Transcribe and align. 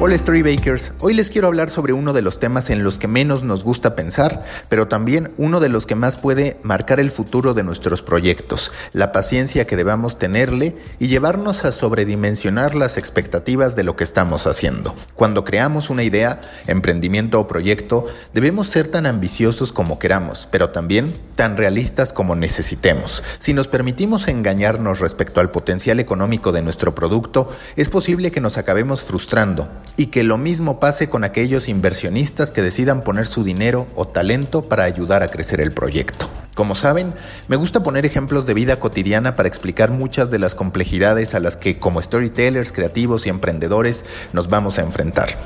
Hola 0.00 0.16
Storybakers, 0.16 0.92
hoy 1.00 1.12
les 1.12 1.28
quiero 1.28 1.48
hablar 1.48 1.70
sobre 1.70 1.92
uno 1.92 2.12
de 2.12 2.22
los 2.22 2.38
temas 2.38 2.70
en 2.70 2.84
los 2.84 3.00
que 3.00 3.08
menos 3.08 3.42
nos 3.42 3.64
gusta 3.64 3.96
pensar, 3.96 4.44
pero 4.68 4.86
también 4.86 5.32
uno 5.38 5.58
de 5.58 5.68
los 5.68 5.86
que 5.86 5.96
más 5.96 6.16
puede 6.16 6.60
marcar 6.62 7.00
el 7.00 7.10
futuro 7.10 7.52
de 7.52 7.64
nuestros 7.64 8.00
proyectos, 8.00 8.70
la 8.92 9.10
paciencia 9.10 9.66
que 9.66 9.74
debamos 9.74 10.16
tenerle 10.16 10.76
y 11.00 11.08
llevarnos 11.08 11.64
a 11.64 11.72
sobredimensionar 11.72 12.76
las 12.76 12.96
expectativas 12.96 13.74
de 13.74 13.82
lo 13.82 13.96
que 13.96 14.04
estamos 14.04 14.46
haciendo. 14.46 14.94
Cuando 15.16 15.44
creamos 15.44 15.90
una 15.90 16.04
idea, 16.04 16.40
emprendimiento 16.68 17.40
o 17.40 17.48
proyecto, 17.48 18.04
debemos 18.32 18.68
ser 18.68 18.86
tan 18.86 19.04
ambiciosos 19.04 19.72
como 19.72 19.98
queramos, 19.98 20.46
pero 20.48 20.70
también 20.70 21.12
tan 21.34 21.56
realistas 21.56 22.12
como 22.12 22.36
necesitemos. 22.36 23.24
Si 23.40 23.52
nos 23.52 23.66
permitimos 23.66 24.28
engañarnos 24.28 25.00
respecto 25.00 25.40
al 25.40 25.50
potencial 25.50 25.98
económico 25.98 26.52
de 26.52 26.62
nuestro 26.62 26.94
producto, 26.94 27.50
es 27.74 27.88
posible 27.88 28.30
que 28.30 28.40
nos 28.40 28.58
acabemos 28.58 29.02
frustrando 29.02 29.68
y 29.98 30.06
que 30.06 30.22
lo 30.22 30.38
mismo 30.38 30.78
pase 30.78 31.08
con 31.08 31.24
aquellos 31.24 31.68
inversionistas 31.68 32.52
que 32.52 32.62
decidan 32.62 33.02
poner 33.02 33.26
su 33.26 33.42
dinero 33.42 33.88
o 33.96 34.06
talento 34.06 34.62
para 34.62 34.84
ayudar 34.84 35.24
a 35.24 35.28
crecer 35.28 35.60
el 35.60 35.72
proyecto. 35.72 36.30
Como 36.54 36.76
saben, 36.76 37.14
me 37.48 37.56
gusta 37.56 37.82
poner 37.82 38.06
ejemplos 38.06 38.46
de 38.46 38.54
vida 38.54 38.78
cotidiana 38.78 39.34
para 39.34 39.48
explicar 39.48 39.90
muchas 39.90 40.30
de 40.30 40.38
las 40.38 40.54
complejidades 40.54 41.34
a 41.34 41.40
las 41.40 41.56
que 41.56 41.80
como 41.80 42.00
storytellers, 42.00 42.70
creativos 42.70 43.26
y 43.26 43.28
emprendedores 43.28 44.04
nos 44.32 44.48
vamos 44.48 44.78
a 44.78 44.82
enfrentar. 44.82 45.36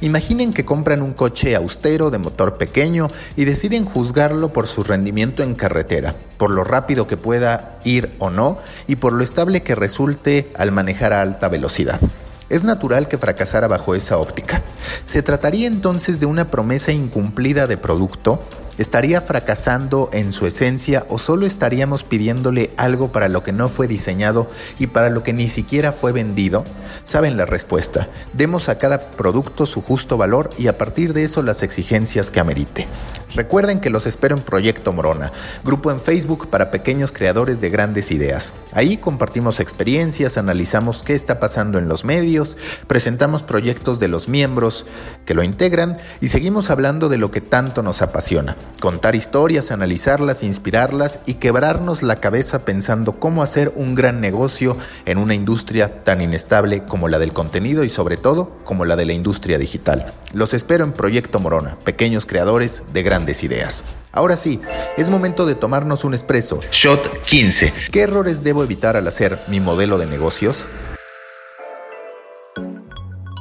Imaginen 0.00 0.54
que 0.54 0.64
compran 0.64 1.02
un 1.02 1.12
coche 1.12 1.54
austero 1.54 2.10
de 2.10 2.18
motor 2.18 2.56
pequeño 2.56 3.10
y 3.36 3.44
deciden 3.44 3.84
juzgarlo 3.84 4.54
por 4.54 4.66
su 4.68 4.84
rendimiento 4.84 5.42
en 5.42 5.54
carretera, 5.54 6.14
por 6.38 6.50
lo 6.50 6.64
rápido 6.64 7.06
que 7.06 7.18
pueda 7.18 7.78
ir 7.84 8.10
o 8.18 8.30
no 8.30 8.58
y 8.86 8.96
por 8.96 9.12
lo 9.12 9.22
estable 9.22 9.62
que 9.62 9.74
resulte 9.74 10.50
al 10.56 10.72
manejar 10.72 11.12
a 11.12 11.20
alta 11.20 11.48
velocidad. 11.48 12.00
Es 12.48 12.64
natural 12.64 13.08
que 13.08 13.18
fracasara 13.18 13.68
bajo 13.68 13.94
esa 13.94 14.18
óptica. 14.18 14.62
¿Se 15.04 15.22
trataría 15.22 15.66
entonces 15.66 16.20
de 16.20 16.26
una 16.26 16.50
promesa 16.50 16.92
incumplida 16.92 17.66
de 17.66 17.76
producto? 17.76 18.42
¿Estaría 18.78 19.20
fracasando 19.20 20.08
en 20.12 20.30
su 20.30 20.46
esencia 20.46 21.04
o 21.08 21.18
solo 21.18 21.46
estaríamos 21.46 22.04
pidiéndole 22.04 22.70
algo 22.76 23.10
para 23.10 23.28
lo 23.28 23.42
que 23.42 23.52
no 23.52 23.68
fue 23.68 23.88
diseñado 23.88 24.48
y 24.78 24.86
para 24.86 25.10
lo 25.10 25.24
que 25.24 25.32
ni 25.32 25.48
siquiera 25.48 25.90
fue 25.90 26.12
vendido? 26.12 26.64
Saben 27.02 27.36
la 27.36 27.44
respuesta. 27.44 28.08
Demos 28.34 28.68
a 28.68 28.78
cada 28.78 29.10
producto 29.10 29.66
su 29.66 29.82
justo 29.82 30.16
valor 30.16 30.50
y 30.58 30.68
a 30.68 30.78
partir 30.78 31.12
de 31.12 31.24
eso 31.24 31.42
las 31.42 31.64
exigencias 31.64 32.30
que 32.30 32.38
amerite. 32.38 32.86
Recuerden 33.34 33.80
que 33.80 33.90
los 33.90 34.06
espero 34.06 34.36
en 34.36 34.42
Proyecto 34.42 34.92
Morona, 34.92 35.32
grupo 35.64 35.90
en 35.90 36.00
Facebook 36.00 36.48
para 36.48 36.70
pequeños 36.70 37.10
creadores 37.12 37.60
de 37.60 37.70
grandes 37.70 38.10
ideas. 38.12 38.54
Ahí 38.72 38.96
compartimos 38.96 39.58
experiencias, 39.58 40.38
analizamos 40.38 41.02
qué 41.02 41.14
está 41.14 41.40
pasando 41.40 41.78
en 41.78 41.88
los 41.88 42.04
medios, 42.04 42.56
presentamos 42.86 43.42
proyectos 43.42 43.98
de 44.00 44.08
los 44.08 44.28
miembros 44.28 44.86
que 45.26 45.34
lo 45.34 45.42
integran 45.42 45.98
y 46.20 46.28
seguimos 46.28 46.70
hablando 46.70 47.08
de 47.08 47.18
lo 47.18 47.30
que 47.30 47.40
tanto 47.40 47.82
nos 47.82 48.02
apasiona. 48.02 48.56
Contar 48.80 49.16
historias, 49.16 49.70
analizarlas, 49.70 50.42
inspirarlas 50.42 51.20
y 51.26 51.34
quebrarnos 51.34 52.02
la 52.02 52.16
cabeza 52.16 52.64
pensando 52.64 53.18
cómo 53.18 53.42
hacer 53.42 53.72
un 53.74 53.94
gran 53.94 54.20
negocio 54.20 54.76
en 55.04 55.18
una 55.18 55.34
industria 55.34 56.04
tan 56.04 56.20
inestable 56.20 56.84
como 56.84 57.08
la 57.08 57.18
del 57.18 57.32
contenido 57.32 57.82
y 57.82 57.88
sobre 57.88 58.16
todo 58.16 58.52
como 58.64 58.84
la 58.84 58.96
de 58.96 59.04
la 59.04 59.14
industria 59.14 59.58
digital. 59.58 60.12
Los 60.32 60.54
espero 60.54 60.84
en 60.84 60.92
Proyecto 60.92 61.40
Morona, 61.40 61.76
pequeños 61.84 62.24
creadores 62.24 62.84
de 62.92 63.02
grandes 63.02 63.42
ideas. 63.42 63.84
Ahora 64.12 64.36
sí, 64.36 64.60
es 64.96 65.08
momento 65.08 65.44
de 65.44 65.54
tomarnos 65.54 66.04
un 66.04 66.14
espresso. 66.14 66.60
Shot 66.70 67.22
15. 67.22 67.72
¿Qué 67.90 68.02
errores 68.02 68.44
debo 68.44 68.62
evitar 68.62 68.96
al 68.96 69.06
hacer 69.06 69.38
mi 69.48 69.60
modelo 69.60 69.98
de 69.98 70.06
negocios? 70.06 70.66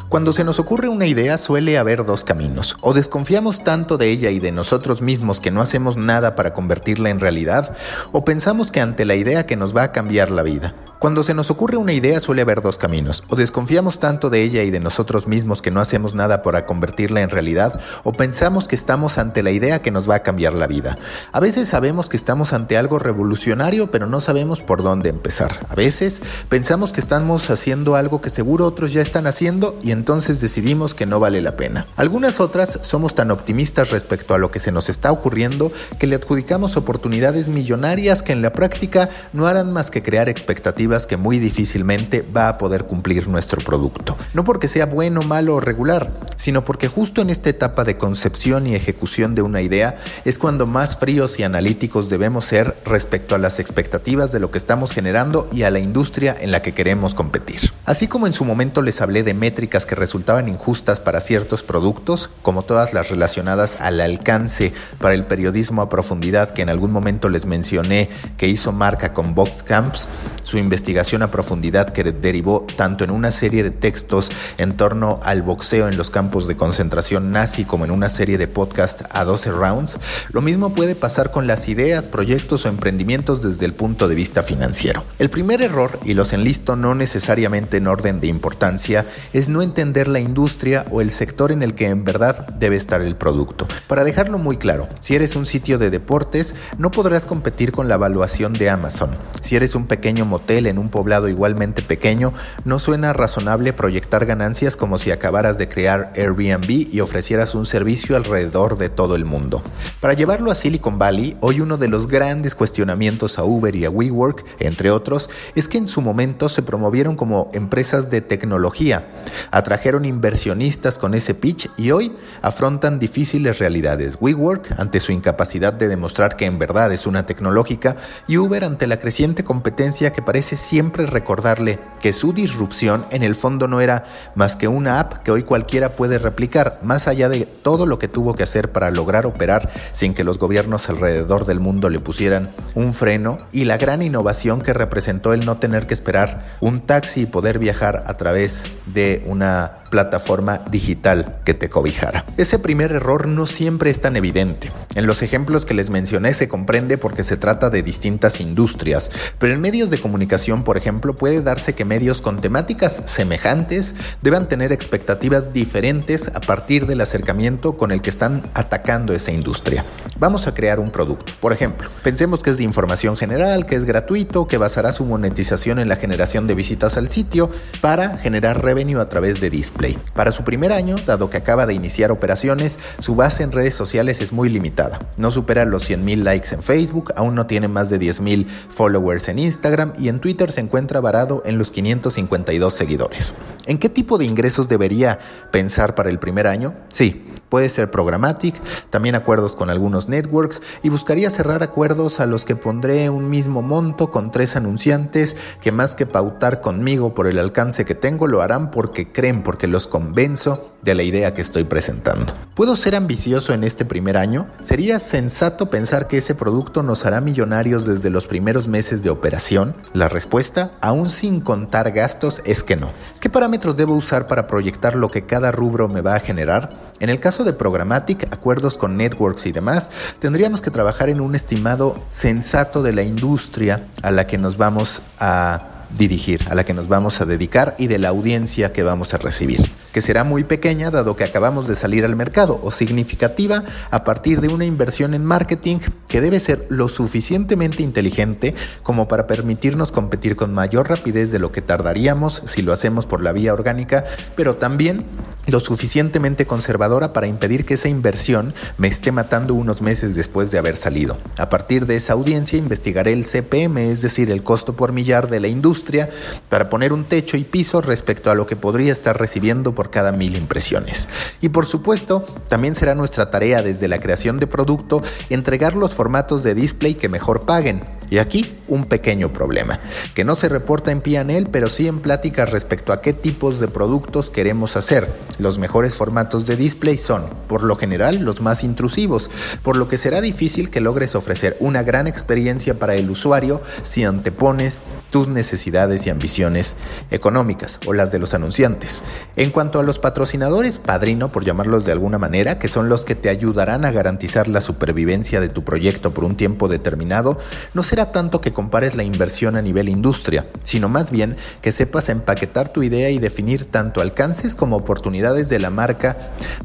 Cuando 0.10 0.32
se 0.32 0.46
nos 0.46 0.58
ocurre 0.58 0.88
una 0.88 1.06
idea 1.06 1.38
suele 1.38 1.78
haber 1.78 2.06
dos 2.06 2.24
caminos. 2.24 2.78
O 2.80 2.94
desconfiamos 2.94 3.66
tanto 3.66 3.98
de 3.98 4.10
ella 4.10 4.30
y 4.30 4.40
de 4.40 4.54
nosotros 4.54 5.02
mismos 5.02 5.42
que 5.42 5.52
no 5.52 5.60
hacemos 5.60 5.98
nada 5.98 6.34
para 6.34 6.54
convertirla 6.54 7.10
en 7.10 7.20
realidad, 7.20 7.76
o 8.14 8.24
pensamos 8.24 8.72
que 8.72 8.80
ante 8.80 9.04
la 9.04 9.16
idea 9.16 9.46
que 9.46 9.58
nos 9.58 9.76
va 9.76 9.84
a 9.84 9.92
cambiar 9.92 10.32
la 10.32 10.44
vida. 10.44 10.76
Cuando 11.00 11.22
se 11.22 11.36
nos 11.36 11.52
ocurre 11.52 11.78
una 11.78 11.94
idea 11.94 12.20
suele 12.20 12.42
haber 12.42 12.64
dos 12.64 12.80
caminos. 12.80 13.24
O 13.30 13.36
desconfiamos 13.36 14.00
tanto 14.00 14.32
de 14.32 14.42
ella 14.42 14.64
y 14.64 14.72
de 14.72 14.80
nosotros 14.80 15.28
mismos 15.28 15.62
que 15.62 15.70
no 15.70 15.80
hacemos 15.80 16.16
nada 16.16 16.42
para 16.42 16.66
convertirla 16.66 17.22
en 17.22 17.30
realidad, 17.30 17.80
o 18.04 18.14
pensamos 18.14 18.68
que 18.68 18.74
estamos 18.74 19.20
ante 19.20 19.44
la 19.44 19.52
idea 19.52 19.84
que 19.84 19.92
nos 19.92 20.10
va 20.10 20.16
a 20.16 20.24
cambiar 20.24 20.54
la 20.54 20.66
vida. 20.66 20.98
A 21.32 21.40
veces 21.40 21.68
sabemos 21.68 22.10
que 22.10 22.18
estamos 22.18 22.52
ante 22.52 22.78
algo 22.78 22.98
revolucionario, 22.98 23.92
pero 23.92 24.08
no 24.08 24.22
sabemos 24.22 24.62
por 24.62 24.82
dónde 24.82 25.10
empezar. 25.10 25.68
A 25.70 25.76
veces 25.76 26.24
pensamos 26.50 26.94
que 26.94 27.00
estamos 27.00 27.52
haciendo 27.52 27.96
algo 27.96 28.20
que 28.20 28.32
seguro 28.32 28.66
otros 28.66 28.92
ya 28.92 29.04
están 29.04 29.28
haciendo 29.28 29.78
y 29.84 29.92
entonces 29.92 30.42
decidimos 30.42 30.96
que 30.96 31.06
no 31.06 31.20
vale 31.20 31.44
la 31.44 31.56
pena. 31.56 31.86
Algunas 31.96 32.40
otras 32.40 32.80
somos 32.82 33.14
tan 33.14 33.30
optimistas 33.30 33.92
respecto 33.92 34.34
a 34.34 34.40
lo 34.40 34.50
que 34.50 34.60
se 34.60 34.72
nos 34.72 34.90
está 34.90 35.12
ocurriendo 35.12 35.72
que 36.00 36.08
le 36.08 36.16
adjudicamos 36.16 36.76
oportunidades 36.76 37.50
millonarias 37.50 38.24
que 38.24 38.32
en 38.34 38.42
la 38.42 38.52
práctica 38.52 39.10
no 39.32 39.46
harán 39.46 39.72
más 39.72 39.92
que 39.92 40.02
crear 40.02 40.28
expectativas 40.28 40.87
que 40.88 41.18
muy 41.18 41.40
difícilmente 41.40 42.22
va 42.36 42.48
a 42.50 42.58
poder 42.58 42.86
cumplir 42.86 43.28
nuestro 43.28 43.62
producto. 43.62 44.16
No 44.34 44.44
porque 44.44 44.68
sea 44.68 44.86
bueno, 44.86 45.22
malo 45.22 45.56
o 45.56 45.60
regular, 45.60 46.10
sino 46.38 46.64
porque 46.64 46.88
justo 46.88 47.22
en 47.22 47.30
esta 47.30 47.50
etapa 47.50 47.84
de 47.84 47.98
concepción 47.98 48.68
y 48.68 48.76
ejecución 48.76 49.36
de 49.36 49.42
una 49.42 49.62
idea 49.62 49.98
es 50.24 50.40
cuando 50.40 50.66
más 50.66 50.98
fríos 50.98 51.40
y 51.40 51.44
analíticos 51.44 52.10
debemos 52.10 52.46
ser 52.46 52.78
respecto 52.86 53.36
a 53.36 53.38
las 53.38 53.60
expectativas 53.60 54.32
de 54.32 54.40
lo 54.40 54.50
que 54.50 54.58
estamos 54.58 54.92
generando 54.92 55.48
y 55.52 55.64
a 55.64 55.72
la 55.72 55.80
industria 55.80 56.36
en 56.40 56.52
la 56.52 56.62
que 56.62 56.74
queremos 56.74 57.16
competir. 57.16 57.74
Así 57.86 58.08
como 58.08 58.26
en 58.26 58.34
su 58.34 58.46
momento 58.46 58.82
les 58.82 59.02
hablé 59.02 59.24
de 59.24 59.34
métricas 59.34 59.86
que 59.86 59.96
resultaban 59.96 60.48
injustas 60.48 61.00
para 61.00 61.20
ciertos 61.20 61.64
productos, 61.64 62.30
como 62.42 62.64
todas 62.64 62.94
las 62.94 63.10
relacionadas 63.10 63.78
al 63.80 64.00
alcance 64.00 64.74
para 65.00 65.16
el 65.16 65.26
periodismo 65.26 65.82
a 65.82 65.90
profundidad 65.90 66.52
que 66.52 66.62
en 66.62 66.70
algún 66.70 66.92
momento 66.92 67.30
les 67.30 67.46
mencioné 67.46 68.10
que 68.38 68.48
hizo 68.48 68.72
marca 68.72 69.14
con 69.14 69.36
Camps, 69.66 70.08
su 70.42 70.58
investigación 70.58 70.77
investigación 70.78 71.24
a 71.24 71.32
profundidad 71.32 71.90
que 71.90 72.04
derivó 72.04 72.68
tanto 72.76 73.04
en 73.04 73.10
una 73.10 73.32
serie 73.32 73.64
de 73.64 73.72
textos 73.72 74.32
en 74.60 74.78
torno 74.78 75.20
al 75.24 75.42
boxeo 75.42 75.88
en 75.88 75.98
los 75.98 76.12
campos 76.12 76.48
de 76.48 76.56
concentración 76.56 77.32
nazi 77.32 77.66
como 77.66 77.84
en 77.84 77.90
una 77.90 78.10
serie 78.10 78.38
de 78.38 78.48
podcast 78.48 79.02
a 79.10 79.24
12 79.24 79.50
rounds, 79.50 79.98
lo 80.30 80.44
mismo 80.44 80.76
puede 80.76 80.94
pasar 80.94 81.32
con 81.32 81.48
las 81.48 81.68
ideas, 81.68 82.08
proyectos 82.08 82.66
o 82.66 82.70
emprendimientos 82.70 83.42
desde 83.42 83.66
el 83.66 83.74
punto 83.74 84.08
de 84.08 84.14
vista 84.14 84.44
financiero. 84.44 85.04
El 85.18 85.32
primer 85.32 85.64
error, 85.64 86.00
y 86.06 86.14
los 86.14 86.32
enlisto 86.32 86.76
no 86.76 86.94
necesariamente 86.94 87.78
en 87.78 87.88
orden 87.88 88.20
de 88.20 88.28
importancia, 88.28 89.08
es 89.34 89.50
no 89.50 89.64
entender 89.64 90.08
la 90.08 90.20
industria 90.20 90.86
o 90.92 91.02
el 91.02 91.10
sector 91.10 91.52
en 91.52 91.64
el 91.64 91.74
que 91.74 91.88
en 91.88 92.04
verdad 92.04 92.46
debe 92.60 92.76
estar 92.76 93.02
el 93.02 93.16
producto. 93.16 93.68
Para 93.88 94.04
dejarlo 94.04 94.38
muy 94.38 94.58
claro, 94.58 94.88
si 95.00 95.16
eres 95.16 95.36
un 95.36 95.48
sitio 95.48 95.80
de 95.80 95.90
deportes, 95.90 96.54
no 96.78 96.92
podrás 96.92 97.26
competir 97.26 97.72
con 97.72 97.88
la 97.88 97.96
evaluación 97.96 98.54
de 98.54 98.70
Amazon. 98.70 99.10
Si 99.42 99.56
eres 99.56 99.74
un 99.74 99.88
pequeño 99.88 100.26
motel 100.26 100.67
en 100.70 100.78
un 100.78 100.90
poblado 100.90 101.28
igualmente 101.28 101.82
pequeño, 101.82 102.34
no 102.66 102.80
suena 102.80 103.14
razonable 103.14 103.74
proyectar 103.74 104.26
ganancias 104.26 104.76
como 104.76 104.98
si 104.98 105.12
acabaras 105.12 105.58
de 105.58 105.70
crear 105.70 106.12
Airbnb 106.16 106.70
y 106.92 107.00
ofrecieras 107.00 107.56
un 107.56 107.66
servicio 107.66 108.16
alrededor 108.16 108.78
de 108.78 108.90
todo 108.90 109.16
el 109.16 109.26
mundo. 109.26 109.62
Para 110.02 110.14
llevarlo 110.14 110.52
a 110.52 110.56
Silicon 110.56 110.98
Valley, 111.00 111.38
hoy 111.42 111.62
uno 111.62 111.78
de 111.78 111.88
los 111.88 112.08
grandes 112.08 112.56
cuestionamientos 112.56 113.40
a 113.40 113.44
Uber 113.44 113.76
y 113.76 113.86
a 113.86 113.90
WeWork, 113.90 114.44
entre 114.60 114.92
otros, 114.92 115.30
es 115.56 115.68
que 115.68 115.78
en 115.78 115.88
su 115.88 116.02
momento 116.02 116.50
se 116.50 116.64
promovieron 116.64 117.16
como 117.16 117.50
empresas 117.54 118.10
de 118.10 118.22
tecnología, 118.22 119.06
atrajeron 119.52 120.06
inversionistas 120.06 120.98
con 120.98 121.14
ese 121.14 121.34
pitch 121.34 121.70
y 121.78 121.92
hoy 121.92 122.16
afrontan 122.42 123.00
difíciles 123.00 123.60
realidades. 123.60 124.18
WeWork 124.20 124.80
ante 124.80 125.00
su 125.00 125.12
incapacidad 125.12 125.74
de 125.74 125.88
demostrar 125.88 126.36
que 126.36 126.46
en 126.46 126.60
verdad 126.60 126.92
es 126.92 127.08
una 127.08 127.26
tecnológica 127.26 127.96
y 128.28 128.38
Uber 128.38 128.64
ante 128.64 128.88
la 128.88 129.00
creciente 129.00 129.44
competencia 129.44 130.12
que 130.12 130.22
parece 130.22 130.57
siempre 130.58 131.06
recordarle 131.06 131.80
que 132.02 132.14
su 132.14 132.34
disrupción 132.34 133.06
en 133.12 133.24
el 133.24 133.36
fondo 133.36 133.68
no 133.68 133.82
era 133.82 134.06
más 134.36 134.56
que 134.56 134.68
una 134.68 135.00
app 135.00 135.24
que 135.24 135.32
hoy 135.32 135.44
cualquiera 135.44 135.94
puede 135.94 136.20
replicar, 136.20 136.80
más 136.84 137.08
allá 137.08 137.30
de 137.30 137.46
todo 137.46 137.86
lo 137.86 138.00
que 138.00 138.08
tuvo 138.08 138.36
que 138.36 138.44
hacer 138.44 138.72
para 138.72 138.92
lograr 138.92 139.26
operar 139.26 139.72
sin 139.94 140.14
que 140.14 140.24
los 140.24 140.40
gobiernos 140.40 140.90
alrededor 140.90 141.46
del 141.46 141.60
mundo 141.60 141.90
le 141.90 142.00
pusieran 142.00 142.52
un 142.76 142.94
freno 142.94 143.38
y 143.52 143.66
la 143.66 143.78
gran 143.78 144.02
innovación 144.02 144.62
que 144.62 144.74
representó 144.74 145.34
el 145.34 145.46
no 145.46 145.58
tener 145.58 145.88
que 145.88 145.94
esperar 145.94 146.58
un 146.60 146.82
taxi 146.82 147.22
y 147.22 147.26
poder 147.26 147.60
viajar 147.60 148.04
a 148.08 148.16
través 148.16 148.66
de 148.86 149.24
una 149.26 149.78
plataforma 149.88 150.62
digital 150.70 151.40
que 151.44 151.54
te 151.54 151.70
cobijara. 151.70 152.26
Ese 152.38 152.60
primer 152.60 152.92
error 152.92 153.28
no 153.28 153.46
siempre 153.46 153.90
es 153.90 154.02
tan 154.02 154.16
evidente. 154.16 154.72
En 154.96 155.08
los 155.08 155.22
ejemplos 155.22 155.66
que 155.66 155.74
les 155.74 155.90
mencioné 155.90 156.34
se 156.34 156.48
comprende 156.48 156.98
porque 156.98 157.24
se 157.24 157.38
trata 157.38 157.70
de 157.70 157.84
distintas 157.84 158.40
industrias, 158.40 159.12
pero 159.40 159.54
en 159.54 159.62
medios 159.62 159.90
de 159.90 160.00
comunicación, 160.00 160.64
por 160.64 160.78
ejemplo, 160.78 161.16
puede 161.16 161.42
darse 161.42 161.74
que 161.74 161.86
medios 161.86 162.22
con 162.22 162.42
temáticas 162.42 163.04
semejantes 163.06 163.96
deban 164.22 164.50
tener 164.50 164.72
expectativas 164.72 165.54
diferentes 165.54 166.32
a 166.34 166.40
partir 166.40 166.86
del 166.86 167.02
acercamiento 167.02 167.78
con 167.78 167.92
el 167.92 168.02
que 168.02 168.10
están 168.10 168.44
atacando 168.54 169.14
esa 169.14 169.32
industria. 169.32 169.86
Vamos 170.20 170.48
a 170.48 170.54
crear 170.54 170.80
un 170.80 170.92
producto. 170.92 171.34
Por 171.40 171.54
ejemplo, 171.54 171.90
pensemos 172.04 172.44
que 172.44 172.50
es 172.50 172.58
de 172.58 172.64
información 172.64 173.18
general, 173.18 173.66
que 173.66 173.76
es 173.76 173.86
gratuito, 173.86 174.48
que 174.48 174.58
basará 174.58 174.92
su 174.92 175.06
monetización 175.06 175.80
en 175.80 175.90
la 175.90 175.96
generación 175.96 176.48
de 176.48 176.56
visitas 176.56 176.98
al 176.98 177.10
sitio 177.10 177.50
para 177.82 178.18
generar 178.18 178.64
revenue 178.64 179.02
a 179.02 179.10
través 179.10 179.40
de 179.40 179.50
discos. 179.50 179.77
Para 180.16 180.32
su 180.32 180.44
primer 180.44 180.72
año, 180.72 180.96
dado 181.06 181.30
que 181.30 181.38
acaba 181.38 181.66
de 181.66 181.74
iniciar 181.74 182.12
operaciones, 182.12 182.80
su 183.00 183.16
base 183.16 183.44
en 183.44 183.52
redes 183.52 183.76
sociales 183.76 184.22
es 184.22 184.34
muy 184.34 184.50
limitada. 184.50 185.00
No 185.18 185.30
supera 185.30 185.66
los 185.66 185.90
100.000 185.90 186.24
likes 186.24 186.56
en 186.56 186.64
Facebook, 186.64 187.14
aún 187.16 187.36
no 187.36 187.46
tiene 187.46 187.68
más 187.68 187.90
de 187.90 188.00
10.000 188.00 188.48
followers 188.70 189.30
en 189.30 189.40
Instagram 189.40 189.94
y 190.00 190.10
en 190.10 190.20
Twitter 190.20 190.52
se 190.52 190.62
encuentra 190.62 191.00
varado 191.00 191.44
en 191.46 191.58
los 191.58 191.72
552 191.72 192.74
seguidores. 192.74 193.36
¿En 193.66 193.78
qué 193.78 193.90
tipo 193.90 194.18
de 194.18 194.26
ingresos 194.26 194.68
debería 194.68 195.20
pensar 195.52 195.94
para 195.94 196.10
el 196.10 196.18
primer 196.18 196.48
año? 196.48 196.74
Sí, 196.90 197.27
Puede 197.50 197.70
ser 197.70 197.92
programmatic, 197.92 198.56
también 198.90 199.16
acuerdos 199.16 199.56
con 199.56 199.70
algunos 199.70 200.10
networks 200.10 200.62
y 200.84 200.90
buscaría 200.90 201.30
cerrar 201.30 201.64
acuerdos 201.64 202.20
a 202.20 202.26
los 202.26 202.46
que 202.46 202.56
pondré 202.56 203.10
un 203.10 203.30
mismo 203.30 203.62
monto 203.62 204.12
con 204.12 204.32
tres 204.32 204.56
anunciantes 204.56 205.38
que 205.62 205.72
más 205.72 205.96
que 205.96 206.06
pautar 206.06 206.62
conmigo 206.62 207.14
por 207.14 207.28
el 207.28 207.40
alcance 207.40 207.86
que 207.86 207.96
tengo 207.96 208.28
lo 208.28 208.42
harán 208.42 208.72
porque 208.72 209.12
creen, 209.12 209.44
porque 209.44 209.68
los 209.68 209.88
convenzo 209.88 210.74
de 210.82 210.96
la 210.96 211.04
idea 211.04 211.34
que 211.34 211.42
estoy 211.42 211.64
presentando. 211.64 212.34
¿Puedo 212.54 212.76
ser 212.76 212.96
ambicioso 212.96 213.54
en 213.54 213.64
este 213.64 213.86
primer 213.86 214.18
año? 214.18 214.48
¿Sería 214.62 215.00
sensato 215.00 215.70
pensar 215.70 216.08
que 216.08 216.18
ese 216.18 216.36
producto 216.36 216.84
nos 216.84 217.06
hará 217.06 217.22
millonarios 217.22 217.86
desde 217.86 218.10
los 218.10 218.28
primeros 218.28 218.68
meses 218.68 219.04
de 219.04 219.10
operación? 219.10 219.76
La 219.94 220.08
respuesta, 220.08 220.72
aún 220.82 221.10
sin 221.10 221.42
contar 221.42 221.92
gastos, 221.92 222.42
es 222.46 222.64
que 222.64 222.76
no. 222.76 222.92
¿Qué 223.20 223.30
parámetros 223.30 223.78
debo 223.78 223.96
usar 223.96 224.28
para 224.28 224.48
proyectar 224.48 224.96
lo 224.96 225.10
que 225.10 225.26
cada 225.26 225.52
rubro 225.52 225.88
me 225.88 226.02
va 226.02 226.16
a 226.16 226.20
generar? 226.20 226.70
En 227.00 227.10
el 227.10 227.20
caso 227.20 227.37
de 227.44 227.54
Programmatic, 227.54 228.34
acuerdos 228.34 228.78
con 228.78 228.98
networks 228.98 229.46
y 229.46 229.52
demás, 229.52 229.92
tendríamos 230.20 230.62
que 230.62 230.72
trabajar 230.72 231.10
en 231.10 231.22
un 231.22 231.36
estimado 231.36 232.00
sensato 232.10 232.84
de 232.84 232.94
la 232.94 233.04
industria 233.04 233.88
a 234.02 234.12
la 234.12 234.28
que 234.28 234.38
nos 234.38 234.58
vamos 234.58 235.02
a 235.20 235.86
dirigir, 235.98 236.42
a 236.50 236.56
la 236.56 236.66
que 236.66 236.74
nos 236.74 236.88
vamos 236.88 237.22
a 237.22 237.26
dedicar 237.26 237.76
y 237.78 237.88
de 237.88 238.00
la 238.00 238.10
audiencia 238.10 238.74
que 238.74 238.84
vamos 238.84 239.14
a 239.14 239.18
recibir, 239.18 239.70
que 239.92 240.02
será 240.02 240.24
muy 240.24 240.44
pequeña 240.44 240.92
dado 240.92 241.16
que 241.16 241.24
acabamos 241.24 241.68
de 241.68 241.76
salir 241.76 242.06
al 242.06 242.16
mercado 242.16 242.60
o 242.64 242.72
significativa 242.72 243.64
a 243.92 244.04
partir 244.04 244.42
de 244.42 244.48
una 244.48 244.66
inversión 244.66 245.14
en 245.14 245.26
marketing 245.26 245.78
que 246.08 246.22
debe 246.22 246.40
ser 246.40 246.66
lo 246.70 246.88
suficientemente 246.88 247.84
inteligente 247.84 248.56
como 248.84 249.08
para 249.08 249.28
permitirnos 249.28 249.92
competir 249.92 250.36
con 250.36 250.54
mayor 250.54 250.90
rapidez 250.90 251.32
de 251.32 251.40
lo 251.40 251.52
que 251.52 251.62
tardaríamos 251.62 252.44
si 252.46 252.62
lo 252.62 252.74
hacemos 252.74 253.06
por 253.06 253.22
la 253.22 253.32
vía 253.32 253.54
orgánica, 253.54 254.06
pero 254.36 254.56
también 254.56 255.06
lo 255.48 255.60
suficientemente 255.60 256.46
conservadora 256.46 257.14
para 257.14 257.28
impedir 257.28 257.66
que 257.66 257.76
esa 257.76 257.88
inversión 257.88 258.54
me 258.78 258.88
esté 258.88 259.12
matando 259.12 259.54
unos 259.54 259.82
meses 259.82 260.16
después 260.16 260.52
de 260.52 260.58
haber 260.58 260.76
salido. 260.76 261.18
A 261.38 261.50
partir 261.50 261.86
de 261.86 261.96
esa 261.96 262.14
audiencia 262.14 262.60
investigaré 262.60 263.14
el 263.14 263.26
CPM, 263.26 263.90
es 263.90 264.02
decir, 264.02 264.30
el 264.30 264.44
costo 264.44 264.76
por 264.76 264.92
millar 264.92 265.30
de 265.30 265.40
la 265.40 265.48
industria, 265.48 266.10
para 266.50 266.70
poner 266.70 266.92
un 266.92 267.06
techo 267.06 267.38
y 267.38 267.44
piso 267.44 267.82
respecto 267.82 268.30
a 268.30 268.36
lo 268.36 268.46
que 268.46 268.56
podría 268.56 268.92
estar 268.92 269.18
recibiendo 269.18 269.74
por 269.78 269.92
cada 269.92 270.12
mil 270.12 270.36
impresiones. 270.36 271.08
Y 271.40 271.50
por 271.50 271.68
supuesto, 271.68 272.26
también 272.50 272.74
será 272.74 272.96
nuestra 272.96 273.30
tarea 273.30 273.62
desde 273.62 273.88
la 273.88 274.00
creación 274.00 274.40
de 274.40 274.48
producto 274.48 275.04
entregar 275.30 275.76
los 275.76 275.94
formatos 275.94 276.42
de 276.42 276.56
display 276.56 276.96
que 276.96 277.10
mejor 277.10 277.46
paguen. 277.46 277.84
Y 278.10 278.20
aquí 278.20 278.58
un 278.70 278.86
pequeño 278.86 279.34
problema, 279.34 279.80
que 280.14 280.24
no 280.24 280.36
se 280.36 280.48
reporta 280.50 280.92
en 280.92 281.02
PNL, 281.02 281.50
pero 281.52 281.68
sí 281.70 281.88
en 281.88 282.00
pláticas 282.00 282.50
respecto 282.50 282.94
a 282.94 283.02
qué 283.02 283.12
tipos 283.14 283.60
de 283.60 283.68
productos 283.68 284.30
queremos 284.30 284.78
hacer. 284.78 285.08
Los 285.40 285.58
mejores 285.58 285.96
formatos 285.96 286.46
de 286.46 286.56
display 286.56 286.98
son, 286.98 287.30
por 287.48 287.64
lo 287.64 287.76
general, 287.76 288.20
los 288.20 288.42
más 288.42 288.64
intrusivos, 288.64 289.30
por 289.62 289.76
lo 289.76 289.88
que 289.88 289.98
será 289.98 290.22
difícil 290.22 290.70
que 290.70 290.82
logres 290.82 291.16
ofrecer 291.16 291.58
una 291.60 291.84
gran 291.84 292.08
experiencia 292.08 292.80
para 292.80 292.96
el 292.96 293.10
usuario 293.10 293.62
si 293.84 294.06
antepones 294.06 294.82
tus 295.10 295.28
necesidades 295.28 296.08
y 296.08 296.10
ambiciones 296.10 296.78
económicas 297.12 297.80
o 297.86 297.94
las 297.94 298.12
de 298.12 298.20
los 298.20 298.34
anunciantes. 298.34 299.04
En 299.36 299.52
cuanto 299.68 299.80
a 299.82 299.84
los 299.84 300.00
patrocinadores 300.00 300.80
padrino, 300.80 301.30
por 301.30 301.44
llamarlos 301.44 301.84
de 301.84 301.92
alguna 301.92 302.18
manera, 302.18 302.58
que 302.58 302.70
son 302.70 302.88
los 302.88 303.04
que 303.04 303.16
te 303.16 303.28
ayudarán 303.28 303.84
a 303.84 303.92
garantizar 303.92 304.48
la 304.48 304.62
supervivencia 304.62 305.42
de 305.42 305.50
tu 305.50 305.66
proyecto 305.66 306.12
por 306.12 306.24
un 306.24 306.38
tiempo 306.38 306.70
determinado, 306.70 307.38
no 307.74 307.84
será 307.84 308.14
tanto 308.14 308.40
que 308.40 308.54
compares 308.54 308.96
la 308.96 309.04
inversión 309.04 309.58
a 309.58 309.62
nivel 309.62 309.90
industria, 309.90 310.46
sino 310.64 310.88
más 310.88 311.12
bien 311.12 311.36
que 311.62 311.74
sepas 311.74 312.08
empaquetar 312.08 312.70
tu 312.70 312.82
idea 312.82 313.10
y 313.10 313.20
definir 313.20 313.66
tanto 313.66 314.00
alcances 314.00 314.56
como 314.56 314.78
oportunidades 314.78 315.50
de 315.50 315.60
la 315.60 315.70
marca 315.70 316.16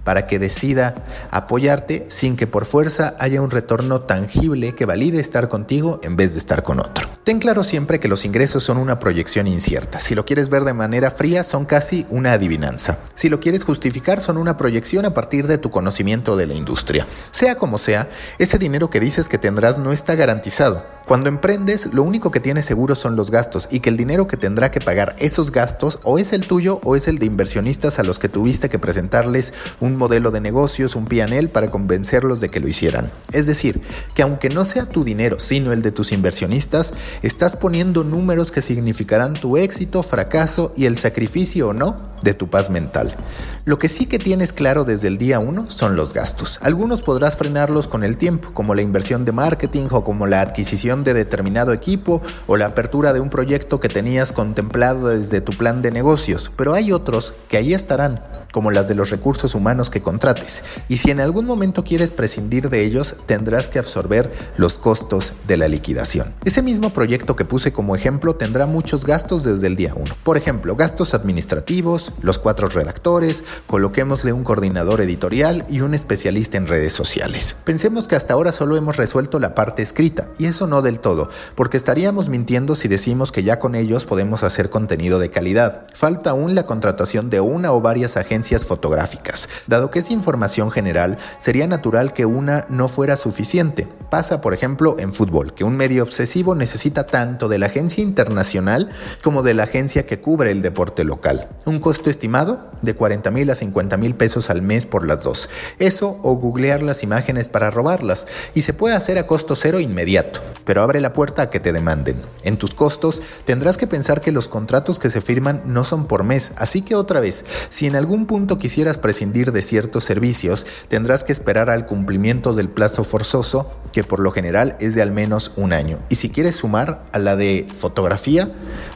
para 0.05 0.25
que 0.25 0.39
decida 0.39 0.95
apoyarte 1.33 2.07
sin 2.07 2.37
que 2.37 2.47
por 2.47 2.67
fuerza 2.67 3.17
haya 3.19 3.43
un 3.43 3.51
retorno 3.51 4.03
tangible 4.03 4.77
que 4.77 4.87
valide 4.87 5.19
estar 5.19 5.49
contigo 5.49 5.99
en 6.05 6.15
vez 6.15 6.35
de 6.35 6.39
estar 6.39 6.63
con 6.63 6.79
otro. 6.79 7.22
Ten 7.25 7.39
claro 7.39 7.63
siempre 7.63 8.01
que 8.01 8.09
los 8.09 8.25
ingresos 8.25 8.65
son 8.65 8.79
una 8.79 8.99
proyección 8.99 9.47
incierta. 9.47 10.01
Si 10.01 10.17
lo 10.17 10.27
quieres 10.27 10.49
ver 10.49 10.65
de 10.65 10.75
manera 10.75 11.09
fría, 11.13 11.45
son 11.45 11.67
casi 11.67 12.05
una 12.11 12.33
adivinanza. 12.33 12.99
Si 13.15 13.29
lo 13.29 13.39
quieres 13.39 13.63
justificar, 13.63 14.19
son 14.19 14.39
una 14.39 14.57
proyección 14.57 15.05
a 15.05 15.15
partir 15.15 15.47
de 15.47 15.57
tu 15.57 15.71
conocimiento 15.71 16.37
de 16.37 16.47
la 16.47 16.55
industria. 16.55 17.07
Sea 17.31 17.55
como 17.55 17.79
sea, 17.79 18.09
ese 18.39 18.59
dinero 18.59 18.91
que 18.91 18.99
dices 18.99 19.29
que 19.29 19.39
tendrás 19.39 19.79
no 19.79 19.93
está 19.93 20.17
garantizado. 20.17 20.85
Cuando 21.07 21.29
emprendes, 21.29 21.93
lo 21.93 22.05
único 22.05 22.31
que 22.31 22.41
tienes 22.41 22.65
seguro 22.65 22.95
son 22.95 23.17
los 23.17 23.31
gastos 23.31 23.69
y 23.71 23.81
que 23.81 23.91
el 23.91 23.97
dinero 23.97 24.27
que 24.29 24.37
tendrá 24.37 24.71
que 24.71 24.81
pagar 24.81 25.17
esos 25.19 25.51
gastos 25.51 25.99
o 26.05 26.19
es 26.19 26.33
el 26.33 26.47
tuyo 26.47 26.81
o 26.85 26.95
es 26.95 27.09
el 27.09 27.19
de 27.19 27.27
inversionistas 27.27 27.99
a 27.99 28.05
los 28.05 28.19
que 28.19 28.29
tuviste 28.29 28.69
que 28.69 28.79
presentarles 28.79 29.53
un 29.81 29.97
modelo 29.97 30.31
de 30.31 30.41
negocios, 30.41 30.95
un 30.95 31.07
PNL 31.07 31.49
para 31.49 31.71
convencerlos 31.71 32.41
de 32.41 32.51
que 32.51 32.61
lo 32.61 32.69
hicieran. 32.69 33.11
Es 33.33 33.47
decir, 33.47 33.81
que 34.15 34.23
aunque 34.23 34.49
no 34.49 34.65
sea 34.65 34.87
tu 34.87 35.03
dinero, 35.03 35.41
sino 35.41 35.73
el 35.73 35.83
de 35.83 35.91
tus 35.91 36.13
inversionistas, 36.13 36.95
estás 37.23 37.57
poniendo 37.57 38.05
números 38.05 38.53
que 38.53 38.63
significarán 38.63 39.35
tu 39.35 39.57
éxito, 39.57 40.03
fracaso 40.03 40.73
y 40.77 40.87
el 40.87 40.97
sacrificio 40.97 41.69
o 41.69 41.73
no 41.73 41.97
de 42.23 42.35
tu 42.35 42.49
paz 42.49 42.71
mental. 42.71 43.17
Lo 43.65 43.79
que 43.79 43.89
sí 43.89 44.07
que 44.07 44.19
tienes 44.19 44.53
claro 44.53 44.85
desde 44.85 45.09
el 45.09 45.19
día 45.19 45.39
1 45.39 45.71
son 45.71 45.95
los 45.95 46.13
gastos. 46.13 46.59
Algunos 46.63 47.03
podrás 47.03 47.37
frenarlos 47.37 47.87
con 47.87 48.03
el 48.03 48.17
tiempo, 48.17 48.53
como 48.55 48.75
la 48.75 48.83
inversión 48.83 49.25
de 49.25 49.33
marketing 49.33 49.87
o 49.91 50.03
como 50.03 50.27
la 50.27 50.41
adquisición 50.41 50.92
de 51.01 51.15
determinado 51.15 51.73
equipo 51.73 52.21
o 52.47 52.59
la 52.59 52.67
apertura 52.67 53.15
de 53.15 53.21
un 53.21 53.31
proyecto 53.31 53.81
que 53.81 53.89
tenías 53.89 54.31
contemplado 54.31 55.09
desde 55.09 55.41
tu 55.41 55.53
plan 55.53 55.81
de 55.81 55.91
negocios, 55.91 56.53
pero 56.55 56.75
hay 56.75 56.93
otros 56.93 57.35
que 57.49 57.57
ahí 57.57 57.73
estarán, 57.73 58.23
como 58.53 58.71
las 58.71 58.87
de 58.87 58.95
los 58.95 59.11
recursos 59.11 59.57
humanos 59.57 59.91
que 59.91 60.03
contrates. 60.03 60.63
Y 60.89 60.99
si 60.99 61.11
en 61.11 61.21
algún 61.21 61.47
momento 61.47 61.83
quieres 61.83 62.13
prescindir 62.13 62.69
de 62.69 62.85
ellos, 62.85 63.17
tendrás 63.27 63.67
que 63.67 63.79
absorber 63.79 64.31
los 64.57 64.79
costos 64.79 65.33
de 65.49 65.57
la 65.57 65.67
liquidación. 65.69 66.35
Ese 66.45 66.63
mismo 66.63 66.91
proyecto 66.91 67.35
que 67.35 67.45
puse 67.45 67.73
como 67.73 67.97
ejemplo 67.97 68.37
tendrá 68.37 68.67
muchos 68.67 69.05
gastos 69.05 69.43
desde 69.43 69.67
el 69.67 69.77
día 69.77 69.95
1. 69.97 70.15
Por 70.23 70.37
ejemplo, 70.37 70.77
gastos 70.77 71.15
administrativos, 71.15 72.13
los 72.21 72.39
cuatro 72.39 72.69
redactores, 72.69 73.43
coloquémosle 73.67 74.33
un 74.33 74.45
coordinador 74.45 75.01
editorial 75.01 75.65
y 75.69 75.81
un 75.81 75.95
especialista 75.95 76.59
en 76.59 76.67
redes 76.67 76.93
sociales. 76.93 77.57
Pensemos 77.65 78.07
que 78.07 78.17
hasta 78.17 78.35
ahora 78.35 78.53
solo 78.53 78.77
hemos 78.77 78.97
resuelto 78.97 79.39
la 79.39 79.55
parte 79.55 79.83
escrita, 79.83 80.29
y 80.39 80.47
eso 80.47 80.67
no 80.67 80.83
del 80.83 81.01
todo, 81.01 81.31
porque 81.55 81.79
estaríamos 81.79 82.29
mintiendo 82.29 82.75
si 82.75 82.89
decimos 82.89 83.33
que 83.33 83.43
ya 83.43 83.59
con 83.59 83.75
ellos 83.75 84.05
podemos 84.05 84.43
hacer 84.43 84.69
contenido 84.69 85.19
de 85.19 85.31
calidad. 85.31 85.87
Falta 85.95 86.31
aún 86.31 86.55
la 86.55 86.67
contratación 86.67 87.31
de 87.31 87.41
una 87.41 87.73
o 87.73 87.81
varias 87.81 88.17
agencias 88.17 88.42
fotográficas. 88.43 89.49
Dado 89.67 89.91
que 89.91 90.01
es 90.01 90.11
información 90.11 90.71
general, 90.71 91.19
sería 91.39 91.67
natural 91.67 92.13
que 92.13 92.27
una 92.27 92.67
no 92.69 92.89
fuera 92.89 93.17
suficiente. 93.17 93.89
Pasa, 94.11 94.41
por 94.41 94.53
ejemplo, 94.53 94.97
en 94.99 95.13
fútbol, 95.13 95.55
que 95.55 95.65
un 95.65 95.77
medio 95.77 96.03
obsesivo 96.03 96.55
necesita 96.55 97.07
tanto 97.07 97.49
de 97.49 97.59
la 97.59 97.67
agencia 97.67 98.03
internacional 98.03 98.91
como 99.23 99.43
de 99.43 99.55
la 99.55 99.65
agencia 99.65 100.05
que 100.07 100.21
cubre 100.21 100.51
el 100.51 100.63
deporte 100.63 101.05
local. 101.05 101.49
Un 101.65 101.81
costo 101.81 102.11
estimado 102.11 102.71
de 102.83 102.95
40 102.95 103.31
mil 103.31 103.51
a 103.51 103.55
50 103.55 103.97
mil 103.97 104.15
pesos 104.15 104.51
al 104.51 104.61
mes 104.61 104.87
por 104.87 105.07
las 105.07 105.23
dos. 105.23 105.49
Eso 105.79 106.19
o 106.23 106.35
googlear 106.35 106.83
las 106.83 107.03
imágenes 107.03 107.49
para 107.49 107.71
robarlas. 107.71 108.27
Y 108.55 108.63
se 108.63 108.75
puede 108.75 108.95
hacer 108.95 109.19
a 109.19 109.27
costo 109.27 109.57
cero 109.57 109.81
inmediato, 109.81 110.41
pero 110.65 110.83
abre 110.83 111.01
la 111.01 111.13
puerta 111.13 111.43
a 111.43 111.51
que 111.51 111.61
te 111.61 111.73
demanden. 111.73 112.21
En 112.43 112.57
tus 112.57 112.75
costos 112.75 113.23
tendrás 113.45 113.79
que 113.79 113.87
pensar 113.87 114.21
que 114.21 114.33
los 114.33 114.49
contratos 114.49 114.99
que 114.99 115.11
se 115.11 115.21
firman 115.21 115.63
no 115.67 115.85
son 115.85 116.07
por 116.07 116.25
mes, 116.25 116.53
así 116.57 116.83
que 116.83 116.95
otra 116.95 117.21
vez, 117.21 117.45
si 117.69 117.87
en 117.87 117.97
algún 117.97 118.27
punto 118.33 118.57
quisieras 118.57 118.97
prescindir 118.97 119.53
de 119.53 119.61
ciertos 119.61 120.05
servicios, 120.05 120.67
tendrás 120.89 121.23
que 121.23 121.33
esperar 121.33 121.69
al 121.69 121.85
cumplimiento 121.85 122.55
del 122.55 122.71
plazo 122.71 123.05
forzoso, 123.05 123.71
que 123.93 124.05
por 124.05 124.21
lo 124.21 124.31
general 124.31 124.75
es 124.81 124.95
de 124.95 125.03
al 125.03 125.13
menos 125.13 125.53
un 125.57 125.75
año. 125.75 125.99
Y 126.09 126.15
si 126.15 126.31
quieres 126.31 126.55
sumar 126.55 127.05
a 127.13 127.19
la 127.19 127.37
de 127.37 127.67
fotografía, 127.77 128.51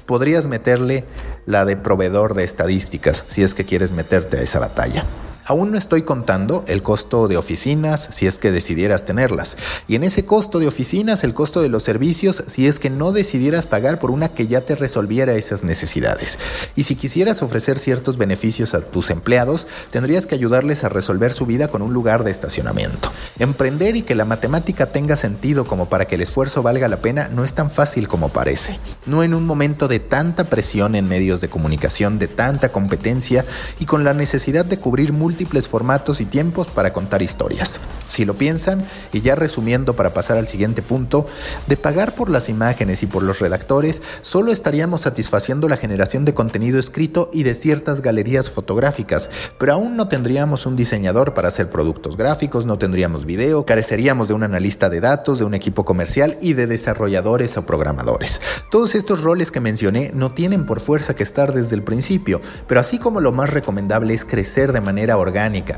podrías 0.06 0.46
meterle 0.46 1.04
la 1.44 1.66
de 1.66 1.76
proveedor 1.76 2.32
de 2.32 2.44
estadísticas 2.44 3.26
si 3.28 3.42
es 3.42 3.54
que 3.54 3.66
quieres 3.66 3.92
meterte 3.92 4.38
a 4.38 4.40
esa 4.40 4.58
batalla. 4.58 5.04
Aún 5.48 5.70
no 5.70 5.78
estoy 5.78 6.02
contando 6.02 6.64
el 6.66 6.82
costo 6.82 7.28
de 7.28 7.36
oficinas 7.36 8.08
si 8.10 8.26
es 8.26 8.36
que 8.38 8.50
decidieras 8.50 9.04
tenerlas. 9.04 9.56
Y 9.86 9.94
en 9.94 10.02
ese 10.02 10.24
costo 10.24 10.58
de 10.58 10.66
oficinas, 10.66 11.22
el 11.22 11.34
costo 11.34 11.62
de 11.62 11.68
los 11.68 11.84
servicios 11.84 12.42
si 12.48 12.66
es 12.66 12.80
que 12.80 12.90
no 12.90 13.12
decidieras 13.12 13.68
pagar 13.68 14.00
por 14.00 14.10
una 14.10 14.28
que 14.28 14.48
ya 14.48 14.62
te 14.62 14.74
resolviera 14.74 15.34
esas 15.34 15.62
necesidades. 15.62 16.40
Y 16.74 16.82
si 16.82 16.96
quisieras 16.96 17.42
ofrecer 17.42 17.78
ciertos 17.78 18.18
beneficios 18.18 18.74
a 18.74 18.80
tus 18.80 19.10
empleados, 19.10 19.68
tendrías 19.92 20.26
que 20.26 20.34
ayudarles 20.34 20.82
a 20.82 20.88
resolver 20.88 21.32
su 21.32 21.46
vida 21.46 21.68
con 21.68 21.80
un 21.80 21.94
lugar 21.94 22.24
de 22.24 22.32
estacionamiento. 22.32 23.12
Emprender 23.38 23.94
y 23.94 24.02
que 24.02 24.16
la 24.16 24.24
matemática 24.24 24.86
tenga 24.86 25.14
sentido 25.14 25.64
como 25.64 25.88
para 25.88 26.06
que 26.06 26.16
el 26.16 26.22
esfuerzo 26.22 26.64
valga 26.64 26.88
la 26.88 26.96
pena 26.96 27.28
no 27.28 27.44
es 27.44 27.54
tan 27.54 27.70
fácil 27.70 28.08
como 28.08 28.30
parece. 28.30 28.80
No 29.06 29.22
en 29.22 29.32
un 29.32 29.46
momento 29.46 29.86
de 29.86 30.00
tanta 30.00 30.42
presión 30.50 30.96
en 30.96 31.06
medios 31.06 31.40
de 31.40 31.48
comunicación, 31.48 32.18
de 32.18 32.26
tanta 32.26 32.70
competencia 32.70 33.44
y 33.78 33.86
con 33.86 34.02
la 34.02 34.12
necesidad 34.12 34.64
de 34.64 34.80
cubrir 34.80 35.12
múltiples 35.12 35.35
múltiples 35.36 35.68
formatos 35.68 36.22
y 36.22 36.24
tiempos 36.24 36.68
para 36.68 36.94
contar 36.94 37.20
historias. 37.20 37.78
Si 38.08 38.24
lo 38.24 38.32
piensan, 38.34 38.86
y 39.12 39.20
ya 39.20 39.34
resumiendo 39.34 39.94
para 39.94 40.14
pasar 40.14 40.38
al 40.38 40.48
siguiente 40.48 40.80
punto, 40.80 41.26
de 41.66 41.76
pagar 41.76 42.14
por 42.14 42.30
las 42.30 42.48
imágenes 42.48 43.02
y 43.02 43.06
por 43.06 43.22
los 43.22 43.40
redactores, 43.40 44.00
solo 44.22 44.50
estaríamos 44.50 45.02
satisfaciendo 45.02 45.68
la 45.68 45.76
generación 45.76 46.24
de 46.24 46.32
contenido 46.32 46.78
escrito 46.78 47.28
y 47.34 47.42
de 47.42 47.54
ciertas 47.54 48.00
galerías 48.00 48.50
fotográficas, 48.50 49.30
pero 49.58 49.74
aún 49.74 49.98
no 49.98 50.08
tendríamos 50.08 50.64
un 50.64 50.74
diseñador 50.74 51.34
para 51.34 51.48
hacer 51.48 51.68
productos 51.68 52.16
gráficos, 52.16 52.64
no 52.64 52.78
tendríamos 52.78 53.26
video, 53.26 53.66
careceríamos 53.66 54.28
de 54.28 54.34
un 54.34 54.42
analista 54.42 54.88
de 54.88 55.02
datos, 55.02 55.38
de 55.38 55.44
un 55.44 55.52
equipo 55.52 55.84
comercial 55.84 56.38
y 56.40 56.54
de 56.54 56.66
desarrolladores 56.66 57.58
o 57.58 57.66
programadores. 57.66 58.40
Todos 58.70 58.94
estos 58.94 59.20
roles 59.20 59.52
que 59.52 59.60
mencioné 59.60 60.12
no 60.14 60.30
tienen 60.30 60.64
por 60.64 60.80
fuerza 60.80 61.14
que 61.14 61.24
estar 61.24 61.52
desde 61.52 61.76
el 61.76 61.82
principio, 61.82 62.40
pero 62.66 62.80
así 62.80 62.98
como 62.98 63.20
lo 63.20 63.32
más 63.32 63.52
recomendable 63.52 64.14
es 64.14 64.24
crecer 64.24 64.72
de 64.72 64.80
manera 64.80 65.18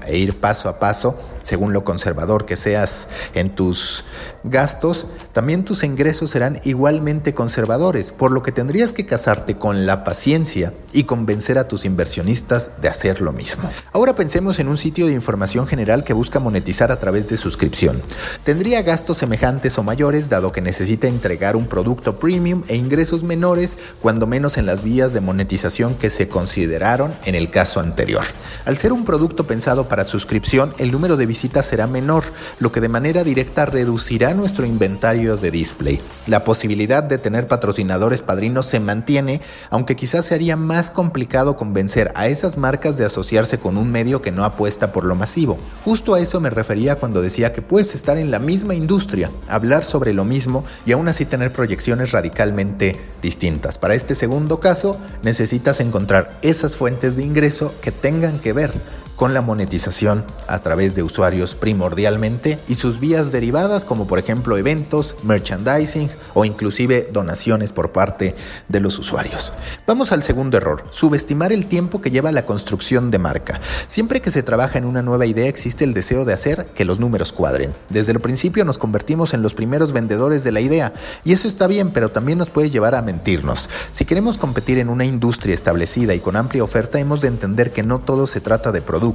e 0.06 0.18
ir 0.18 0.38
paso 0.40 0.68
a 0.68 0.78
paso, 0.78 1.18
según 1.42 1.72
lo 1.72 1.84
conservador 1.84 2.44
que 2.44 2.56
seas 2.56 3.08
en 3.34 3.54
tus 3.54 4.04
gastos, 4.44 5.06
también 5.32 5.64
tus 5.64 5.82
ingresos 5.82 6.30
serán 6.30 6.60
igualmente 6.64 7.34
conservadores, 7.34 8.12
por 8.12 8.30
lo 8.30 8.42
que 8.42 8.52
tendrías 8.52 8.92
que 8.92 9.06
casarte 9.06 9.56
con 9.56 9.86
la 9.86 10.04
paciencia 10.04 10.72
y 10.92 11.04
convencer 11.04 11.58
a 11.58 11.68
tus 11.68 11.84
inversionistas 11.84 12.80
de 12.80 12.88
hacer 12.88 13.20
lo 13.20 13.32
mismo. 13.32 13.70
Ahora 13.92 14.14
pensemos 14.14 14.58
en 14.58 14.68
un 14.68 14.76
sitio 14.76 15.06
de 15.06 15.12
información 15.12 15.66
general 15.66 16.04
que 16.04 16.12
busca 16.12 16.40
monetizar 16.40 16.92
a 16.92 17.00
través 17.00 17.28
de 17.28 17.36
suscripción. 17.36 18.02
Tendría 18.44 18.82
gastos 18.82 19.18
semejantes 19.18 19.78
o 19.78 19.82
mayores 19.82 20.28
dado 20.28 20.52
que 20.52 20.60
necesita 20.60 21.08
entregar 21.08 21.56
un 21.56 21.66
producto 21.66 22.18
premium 22.18 22.62
e 22.68 22.76
ingresos 22.76 23.22
menores, 23.22 23.78
cuando 24.00 24.26
menos 24.26 24.56
en 24.56 24.66
las 24.66 24.82
vías 24.82 25.12
de 25.12 25.20
monetización 25.20 25.94
que 25.94 26.10
se 26.10 26.28
consideraron 26.28 27.14
en 27.24 27.34
el 27.34 27.50
caso 27.50 27.80
anterior. 27.80 28.24
Al 28.64 28.76
ser 28.76 28.92
un 28.92 29.04
producto 29.04 29.37
pensado 29.46 29.88
para 29.88 30.04
suscripción, 30.04 30.74
el 30.78 30.90
número 30.90 31.16
de 31.16 31.26
visitas 31.26 31.66
será 31.66 31.86
menor, 31.86 32.24
lo 32.58 32.72
que 32.72 32.80
de 32.80 32.88
manera 32.88 33.24
directa 33.24 33.66
reducirá 33.66 34.34
nuestro 34.34 34.66
inventario 34.66 35.36
de 35.36 35.50
display. 35.50 36.00
La 36.26 36.44
posibilidad 36.44 37.02
de 37.02 37.18
tener 37.18 37.48
patrocinadores 37.48 38.22
padrinos 38.22 38.66
se 38.66 38.80
mantiene, 38.80 39.40
aunque 39.70 39.96
quizás 39.96 40.26
sería 40.26 40.56
más 40.56 40.90
complicado 40.90 41.56
convencer 41.56 42.12
a 42.14 42.28
esas 42.28 42.56
marcas 42.56 42.96
de 42.96 43.04
asociarse 43.04 43.58
con 43.58 43.76
un 43.76 43.90
medio 43.90 44.22
que 44.22 44.32
no 44.32 44.44
apuesta 44.44 44.92
por 44.92 45.04
lo 45.04 45.14
masivo. 45.14 45.58
Justo 45.84 46.14
a 46.14 46.20
eso 46.20 46.40
me 46.40 46.50
refería 46.50 46.96
cuando 46.96 47.22
decía 47.22 47.52
que 47.52 47.62
puedes 47.62 47.94
estar 47.94 48.18
en 48.18 48.30
la 48.30 48.38
misma 48.38 48.74
industria, 48.74 49.30
hablar 49.48 49.84
sobre 49.84 50.12
lo 50.12 50.24
mismo 50.24 50.64
y 50.86 50.92
aún 50.92 51.08
así 51.08 51.24
tener 51.24 51.52
proyecciones 51.52 52.12
radicalmente 52.12 52.96
distintas. 53.22 53.78
Para 53.78 53.94
este 53.94 54.14
segundo 54.14 54.60
caso, 54.60 54.98
necesitas 55.22 55.80
encontrar 55.80 56.38
esas 56.42 56.76
fuentes 56.76 57.16
de 57.16 57.22
ingreso 57.22 57.74
que 57.80 57.92
tengan 57.92 58.38
que 58.38 58.52
ver 58.52 58.72
con 59.18 59.34
la 59.34 59.42
monetización 59.42 60.24
a 60.46 60.60
través 60.60 60.94
de 60.94 61.02
usuarios 61.02 61.56
primordialmente 61.56 62.60
y 62.68 62.76
sus 62.76 63.00
vías 63.00 63.32
derivadas 63.32 63.84
como 63.84 64.06
por 64.06 64.20
ejemplo 64.20 64.56
eventos, 64.56 65.16
merchandising 65.24 66.08
o 66.34 66.44
inclusive 66.44 67.08
donaciones 67.12 67.72
por 67.72 67.90
parte 67.90 68.36
de 68.68 68.78
los 68.78 68.96
usuarios. 68.96 69.52
Vamos 69.88 70.12
al 70.12 70.22
segundo 70.22 70.56
error, 70.56 70.84
subestimar 70.90 71.52
el 71.52 71.66
tiempo 71.66 72.00
que 72.00 72.12
lleva 72.12 72.30
la 72.30 72.46
construcción 72.46 73.10
de 73.10 73.18
marca. 73.18 73.60
Siempre 73.88 74.20
que 74.20 74.30
se 74.30 74.44
trabaja 74.44 74.78
en 74.78 74.84
una 74.84 75.02
nueva 75.02 75.26
idea 75.26 75.48
existe 75.48 75.82
el 75.82 75.94
deseo 75.94 76.24
de 76.24 76.34
hacer 76.34 76.66
que 76.76 76.84
los 76.84 77.00
números 77.00 77.32
cuadren. 77.32 77.74
Desde 77.88 78.12
el 78.12 78.20
principio 78.20 78.64
nos 78.64 78.78
convertimos 78.78 79.34
en 79.34 79.42
los 79.42 79.52
primeros 79.52 79.92
vendedores 79.92 80.44
de 80.44 80.52
la 80.52 80.60
idea 80.60 80.94
y 81.24 81.32
eso 81.32 81.48
está 81.48 81.66
bien, 81.66 81.90
pero 81.90 82.10
también 82.10 82.38
nos 82.38 82.50
puede 82.50 82.70
llevar 82.70 82.94
a 82.94 83.02
mentirnos. 83.02 83.68
Si 83.90 84.04
queremos 84.04 84.38
competir 84.38 84.78
en 84.78 84.88
una 84.88 85.04
industria 85.04 85.56
establecida 85.56 86.14
y 86.14 86.20
con 86.20 86.36
amplia 86.36 86.62
oferta, 86.62 87.00
hemos 87.00 87.20
de 87.20 87.28
entender 87.28 87.72
que 87.72 87.82
no 87.82 87.98
todo 87.98 88.28
se 88.28 88.40
trata 88.40 88.70
de 88.70 88.80
productos 88.80 89.07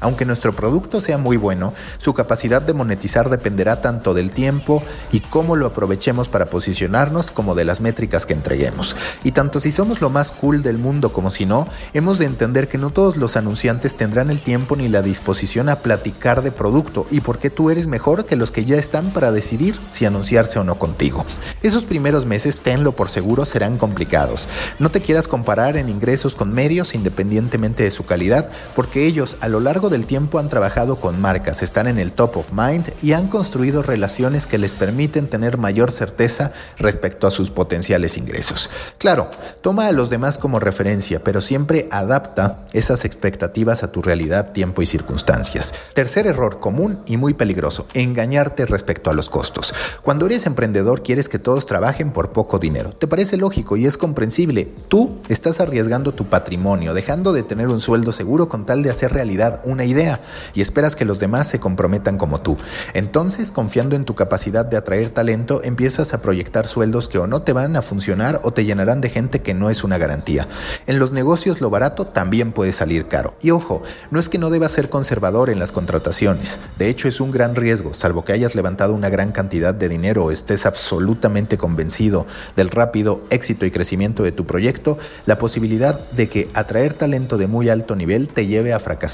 aunque 0.00 0.24
nuestro 0.24 0.54
producto 0.54 1.00
sea 1.00 1.18
muy 1.18 1.36
bueno, 1.36 1.72
su 1.98 2.14
capacidad 2.14 2.62
de 2.62 2.72
monetizar 2.72 3.30
dependerá 3.30 3.80
tanto 3.80 4.14
del 4.14 4.30
tiempo 4.30 4.82
y 5.12 5.20
cómo 5.20 5.56
lo 5.56 5.66
aprovechemos 5.66 6.28
para 6.28 6.46
posicionarnos 6.46 7.30
como 7.30 7.54
de 7.54 7.64
las 7.64 7.80
métricas 7.80 8.26
que 8.26 8.34
entreguemos. 8.34 8.96
Y 9.22 9.32
tanto 9.32 9.60
si 9.60 9.70
somos 9.70 10.00
lo 10.00 10.10
más 10.10 10.32
cool 10.32 10.62
del 10.62 10.78
mundo 10.78 11.12
como 11.12 11.30
si 11.30 11.46
no, 11.46 11.66
hemos 11.92 12.18
de 12.18 12.26
entender 12.26 12.68
que 12.68 12.78
no 12.78 12.90
todos 12.90 13.16
los 13.16 13.36
anunciantes 13.36 13.96
tendrán 13.96 14.30
el 14.30 14.40
tiempo 14.40 14.76
ni 14.76 14.88
la 14.88 15.02
disposición 15.02 15.68
a 15.68 15.76
platicar 15.76 16.42
de 16.42 16.52
producto 16.52 17.06
y 17.10 17.20
por 17.20 17.38
qué 17.38 17.50
tú 17.50 17.70
eres 17.70 17.86
mejor 17.86 18.24
que 18.24 18.36
los 18.36 18.52
que 18.52 18.64
ya 18.64 18.76
están 18.76 19.10
para 19.10 19.32
decidir 19.32 19.78
si 19.88 20.04
anunciarse 20.04 20.58
o 20.58 20.64
no 20.64 20.78
contigo. 20.78 21.24
Esos 21.62 21.84
primeros 21.84 22.26
meses, 22.26 22.60
tenlo 22.60 22.92
por 22.92 23.08
seguro, 23.08 23.44
serán 23.44 23.78
complicados. 23.78 24.48
No 24.78 24.90
te 24.90 25.00
quieras 25.00 25.28
comparar 25.28 25.76
en 25.76 25.88
ingresos 25.88 26.34
con 26.34 26.52
medios 26.52 26.94
independientemente 26.94 27.84
de 27.84 27.90
su 27.90 28.04
calidad, 28.04 28.50
porque 28.76 29.06
ellos 29.06 29.33
a 29.40 29.48
lo 29.48 29.60
largo 29.60 29.90
del 29.90 30.06
tiempo 30.06 30.38
han 30.38 30.48
trabajado 30.48 30.96
con 30.96 31.20
marcas, 31.20 31.62
están 31.62 31.86
en 31.86 31.98
el 31.98 32.12
top 32.12 32.36
of 32.36 32.52
mind 32.52 32.92
y 33.02 33.12
han 33.12 33.28
construido 33.28 33.82
relaciones 33.82 34.46
que 34.46 34.58
les 34.58 34.74
permiten 34.74 35.26
tener 35.28 35.58
mayor 35.58 35.90
certeza 35.90 36.52
respecto 36.78 37.26
a 37.26 37.30
sus 37.30 37.50
potenciales 37.50 38.16
ingresos. 38.16 38.70
Claro, 38.98 39.28
toma 39.60 39.86
a 39.86 39.92
los 39.92 40.10
demás 40.10 40.38
como 40.38 40.60
referencia, 40.60 41.22
pero 41.22 41.40
siempre 41.40 41.88
adapta 41.90 42.64
esas 42.72 43.04
expectativas 43.04 43.82
a 43.82 43.92
tu 43.92 44.02
realidad, 44.02 44.52
tiempo 44.52 44.82
y 44.82 44.86
circunstancias. 44.86 45.74
Tercer 45.94 46.26
error 46.26 46.60
común 46.60 47.00
y 47.06 47.16
muy 47.16 47.34
peligroso, 47.34 47.86
engañarte 47.94 48.66
respecto 48.66 49.10
a 49.10 49.14
los 49.14 49.30
costos. 49.30 49.74
Cuando 50.02 50.26
eres 50.26 50.46
emprendedor 50.46 51.02
quieres 51.02 51.28
que 51.28 51.38
todos 51.38 51.66
trabajen 51.66 52.12
por 52.12 52.32
poco 52.32 52.58
dinero. 52.58 52.92
Te 52.92 53.08
parece 53.08 53.36
lógico 53.36 53.76
y 53.76 53.86
es 53.86 53.98
comprensible. 53.98 54.68
Tú 54.88 55.18
estás 55.28 55.60
arriesgando 55.60 56.14
tu 56.14 56.26
patrimonio, 56.26 56.94
dejando 56.94 57.32
de 57.32 57.42
tener 57.42 57.68
un 57.68 57.80
sueldo 57.80 58.12
seguro 58.12 58.48
con 58.48 58.64
tal 58.64 58.82
de 58.82 58.90
hacer 58.90 59.12
realidad 59.12 59.23
una 59.64 59.84
idea 59.84 60.20
y 60.54 60.60
esperas 60.60 60.96
que 60.96 61.04
los 61.04 61.18
demás 61.18 61.48
se 61.48 61.60
comprometan 61.60 62.18
como 62.18 62.40
tú. 62.40 62.56
Entonces, 62.92 63.50
confiando 63.50 63.96
en 63.96 64.04
tu 64.04 64.14
capacidad 64.14 64.64
de 64.64 64.76
atraer 64.76 65.10
talento, 65.10 65.62
empiezas 65.64 66.14
a 66.14 66.22
proyectar 66.22 66.66
sueldos 66.66 67.08
que 67.08 67.18
o 67.18 67.26
no 67.26 67.42
te 67.42 67.52
van 67.52 67.76
a 67.76 67.82
funcionar 67.82 68.40
o 68.42 68.52
te 68.52 68.64
llenarán 68.64 69.00
de 69.00 69.10
gente 69.10 69.42
que 69.42 69.54
no 69.54 69.70
es 69.70 69.84
una 69.84 69.98
garantía. 69.98 70.48
En 70.86 70.98
los 70.98 71.12
negocios 71.12 71.60
lo 71.60 71.70
barato 71.70 72.06
también 72.06 72.52
puede 72.52 72.72
salir 72.72 73.08
caro. 73.08 73.34
Y 73.40 73.50
ojo, 73.50 73.82
no 74.10 74.20
es 74.20 74.28
que 74.28 74.38
no 74.38 74.50
debas 74.50 74.72
ser 74.72 74.88
conservador 74.88 75.50
en 75.50 75.58
las 75.58 75.72
contrataciones. 75.72 76.58
De 76.78 76.88
hecho, 76.88 77.08
es 77.08 77.20
un 77.20 77.30
gran 77.30 77.54
riesgo, 77.54 77.94
salvo 77.94 78.24
que 78.24 78.32
hayas 78.32 78.54
levantado 78.54 78.94
una 78.94 79.08
gran 79.08 79.32
cantidad 79.32 79.74
de 79.74 79.88
dinero 79.88 80.24
o 80.24 80.30
estés 80.30 80.66
absolutamente 80.66 81.56
convencido 81.56 82.26
del 82.56 82.70
rápido 82.70 83.22
éxito 83.30 83.66
y 83.66 83.70
crecimiento 83.70 84.22
de 84.22 84.32
tu 84.32 84.44
proyecto, 84.44 84.98
la 85.26 85.38
posibilidad 85.38 85.98
de 86.10 86.28
que 86.28 86.48
atraer 86.54 86.94
talento 86.94 87.36
de 87.36 87.46
muy 87.46 87.68
alto 87.68 87.96
nivel 87.96 88.28
te 88.28 88.46
lleve 88.46 88.72
a 88.72 88.80
fracasar 88.80 89.13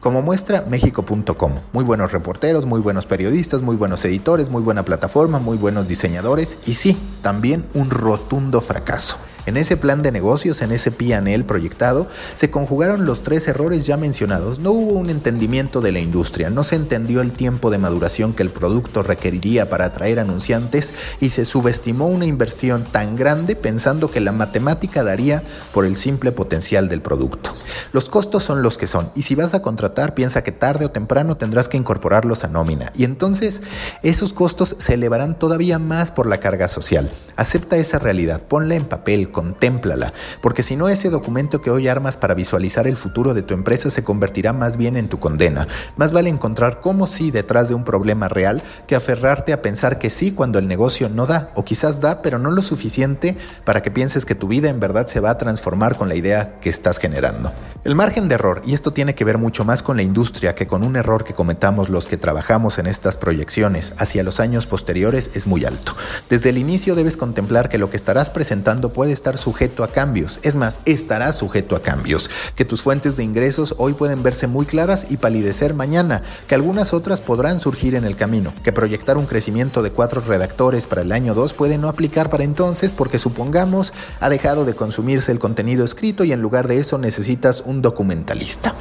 como 0.00 0.22
muestra, 0.22 0.64
México.com. 0.68 1.52
Muy 1.72 1.84
buenos 1.84 2.12
reporteros, 2.12 2.66
muy 2.66 2.80
buenos 2.80 3.06
periodistas, 3.06 3.62
muy 3.62 3.76
buenos 3.76 4.04
editores, 4.04 4.50
muy 4.50 4.62
buena 4.62 4.84
plataforma, 4.84 5.38
muy 5.38 5.56
buenos 5.56 5.86
diseñadores 5.86 6.58
y 6.66 6.74
sí, 6.74 6.96
también 7.22 7.64
un 7.74 7.90
rotundo 7.90 8.60
fracaso. 8.60 9.16
En 9.44 9.56
ese 9.56 9.76
plan 9.76 10.02
de 10.02 10.12
negocios, 10.12 10.62
en 10.62 10.70
ese 10.70 10.92
PNL 10.92 11.44
proyectado, 11.44 12.06
se 12.34 12.50
conjugaron 12.50 13.04
los 13.04 13.22
tres 13.22 13.48
errores 13.48 13.86
ya 13.86 13.96
mencionados. 13.96 14.60
No 14.60 14.70
hubo 14.70 14.92
un 14.92 15.10
entendimiento 15.10 15.80
de 15.80 15.90
la 15.90 15.98
industria, 15.98 16.48
no 16.48 16.62
se 16.62 16.76
entendió 16.76 17.20
el 17.20 17.32
tiempo 17.32 17.70
de 17.70 17.78
maduración 17.78 18.34
que 18.34 18.44
el 18.44 18.50
producto 18.50 19.02
requeriría 19.02 19.68
para 19.68 19.86
atraer 19.86 20.20
anunciantes 20.20 20.94
y 21.20 21.30
se 21.30 21.44
subestimó 21.44 22.06
una 22.06 22.26
inversión 22.26 22.84
tan 22.84 23.16
grande 23.16 23.56
pensando 23.56 24.10
que 24.10 24.20
la 24.20 24.30
matemática 24.30 25.02
daría 25.02 25.42
por 25.74 25.86
el 25.86 25.96
simple 25.96 26.30
potencial 26.30 26.88
del 26.88 27.02
producto. 27.02 27.52
Los 27.92 28.08
costos 28.08 28.44
son 28.44 28.62
los 28.62 28.78
que 28.78 28.86
son 28.86 29.10
y 29.16 29.22
si 29.22 29.34
vas 29.34 29.54
a 29.54 29.62
contratar 29.62 30.14
piensa 30.14 30.44
que 30.44 30.52
tarde 30.52 30.84
o 30.84 30.90
temprano 30.90 31.36
tendrás 31.36 31.68
que 31.68 31.76
incorporarlos 31.76 32.44
a 32.44 32.48
nómina 32.48 32.92
y 32.94 33.04
entonces 33.04 33.62
esos 34.02 34.32
costos 34.32 34.76
se 34.78 34.94
elevarán 34.94 35.36
todavía 35.38 35.80
más 35.80 36.12
por 36.12 36.26
la 36.26 36.38
carga 36.38 36.68
social. 36.68 37.10
Acepta 37.36 37.76
esa 37.76 37.98
realidad, 37.98 38.42
ponla 38.42 38.76
en 38.76 38.84
papel, 38.84 39.31
contémplala, 39.32 40.12
porque 40.40 40.62
si 40.62 40.76
no 40.76 40.88
ese 40.88 41.10
documento 41.10 41.60
que 41.60 41.70
hoy 41.70 41.88
armas 41.88 42.16
para 42.16 42.34
visualizar 42.34 42.86
el 42.86 42.96
futuro 42.96 43.34
de 43.34 43.42
tu 43.42 43.54
empresa 43.54 43.90
se 43.90 44.04
convertirá 44.04 44.52
más 44.52 44.76
bien 44.76 44.96
en 44.96 45.08
tu 45.08 45.18
condena. 45.18 45.66
Más 45.96 46.12
vale 46.12 46.30
encontrar 46.30 46.80
cómo 46.80 47.06
sí 47.06 47.30
detrás 47.30 47.68
de 47.68 47.74
un 47.74 47.84
problema 47.84 48.28
real 48.28 48.62
que 48.86 48.94
aferrarte 48.94 49.52
a 49.52 49.62
pensar 49.62 49.98
que 49.98 50.10
sí 50.10 50.32
cuando 50.32 50.58
el 50.58 50.68
negocio 50.68 51.08
no 51.08 51.26
da, 51.26 51.50
o 51.54 51.64
quizás 51.64 52.00
da, 52.00 52.22
pero 52.22 52.38
no 52.38 52.50
lo 52.50 52.62
suficiente 52.62 53.36
para 53.64 53.82
que 53.82 53.90
pienses 53.90 54.24
que 54.24 54.34
tu 54.34 54.48
vida 54.48 54.68
en 54.68 54.80
verdad 54.80 55.06
se 55.06 55.20
va 55.20 55.30
a 55.30 55.38
transformar 55.38 55.96
con 55.96 56.08
la 56.08 56.14
idea 56.14 56.60
que 56.60 56.70
estás 56.70 56.98
generando. 56.98 57.52
El 57.84 57.96
margen 57.96 58.28
de 58.28 58.36
error, 58.36 58.62
y 58.64 58.74
esto 58.74 58.92
tiene 58.92 59.16
que 59.16 59.24
ver 59.24 59.38
mucho 59.38 59.64
más 59.64 59.82
con 59.82 59.96
la 59.96 60.02
industria 60.02 60.54
que 60.54 60.68
con 60.68 60.84
un 60.84 60.94
error 60.94 61.24
que 61.24 61.34
cometamos 61.34 61.88
los 61.88 62.06
que 62.06 62.16
trabajamos 62.16 62.78
en 62.78 62.86
estas 62.86 63.16
proyecciones 63.16 63.94
hacia 63.98 64.22
los 64.22 64.38
años 64.38 64.66
posteriores, 64.66 65.30
es 65.34 65.46
muy 65.48 65.64
alto. 65.64 65.96
Desde 66.30 66.50
el 66.50 66.58
inicio 66.58 66.94
debes 66.94 67.16
contemplar 67.16 67.68
que 67.68 67.78
lo 67.78 67.90
que 67.90 67.96
estarás 67.96 68.30
presentando 68.30 68.92
puede 68.92 69.12
estar 69.22 69.38
sujeto 69.38 69.84
a 69.84 69.88
cambios, 69.92 70.40
es 70.42 70.56
más, 70.56 70.80
estará 70.84 71.32
sujeto 71.32 71.76
a 71.76 71.82
cambios, 71.82 72.28
que 72.56 72.64
tus 72.64 72.82
fuentes 72.82 73.16
de 73.16 73.22
ingresos 73.22 73.76
hoy 73.78 73.92
pueden 73.92 74.24
verse 74.24 74.48
muy 74.48 74.66
claras 74.66 75.06
y 75.10 75.16
palidecer 75.16 75.74
mañana, 75.74 76.24
que 76.48 76.56
algunas 76.56 76.92
otras 76.92 77.20
podrán 77.20 77.60
surgir 77.60 77.94
en 77.94 78.04
el 78.04 78.16
camino, 78.16 78.52
que 78.64 78.72
proyectar 78.72 79.16
un 79.16 79.26
crecimiento 79.26 79.80
de 79.84 79.92
cuatro 79.92 80.20
redactores 80.22 80.88
para 80.88 81.02
el 81.02 81.12
año 81.12 81.34
2 81.34 81.52
puede 81.52 81.78
no 81.78 81.88
aplicar 81.88 82.30
para 82.30 82.42
entonces 82.42 82.92
porque 82.92 83.20
supongamos 83.20 83.92
ha 84.18 84.28
dejado 84.28 84.64
de 84.64 84.74
consumirse 84.74 85.30
el 85.30 85.38
contenido 85.38 85.84
escrito 85.84 86.24
y 86.24 86.32
en 86.32 86.42
lugar 86.42 86.66
de 86.66 86.78
eso 86.78 86.98
necesitas 86.98 87.62
un 87.64 87.80
documentalista. 87.80 88.74